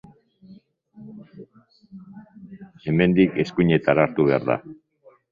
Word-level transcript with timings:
Hemendik, 2.91 3.37
eskuinetara 3.43 4.07
hartu 4.07 4.25
behar 4.31 4.49
da. 4.49 4.57